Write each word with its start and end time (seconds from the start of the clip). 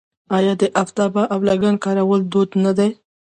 آیا 0.37 0.53
د 0.61 0.63
افتابه 0.83 1.23
او 1.33 1.39
لګن 1.49 1.75
کارول 1.83 2.21
دود 2.31 2.49
نه 2.63 2.71
دی؟ 2.77 2.89